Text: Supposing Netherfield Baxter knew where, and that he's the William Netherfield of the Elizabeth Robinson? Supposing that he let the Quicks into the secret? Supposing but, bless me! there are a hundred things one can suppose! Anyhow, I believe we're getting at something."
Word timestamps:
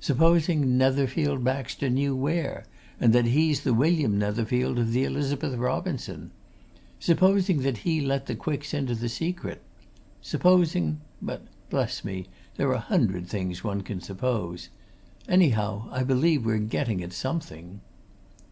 Supposing 0.00 0.76
Netherfield 0.76 1.44
Baxter 1.44 1.88
knew 1.88 2.16
where, 2.16 2.64
and 2.98 3.12
that 3.12 3.26
he's 3.26 3.60
the 3.60 3.72
William 3.72 4.18
Netherfield 4.18 4.76
of 4.76 4.90
the 4.90 5.04
Elizabeth 5.04 5.54
Robinson? 5.56 6.32
Supposing 6.98 7.60
that 7.62 7.76
he 7.78 8.00
let 8.00 8.26
the 8.26 8.34
Quicks 8.34 8.74
into 8.74 8.96
the 8.96 9.08
secret? 9.08 9.62
Supposing 10.20 11.00
but, 11.22 11.46
bless 11.70 12.02
me! 12.04 12.26
there 12.56 12.66
are 12.70 12.74
a 12.74 12.80
hundred 12.80 13.28
things 13.28 13.62
one 13.62 13.82
can 13.82 14.00
suppose! 14.00 14.68
Anyhow, 15.28 15.88
I 15.92 16.02
believe 16.02 16.44
we're 16.44 16.58
getting 16.58 17.00
at 17.00 17.12
something." 17.12 17.80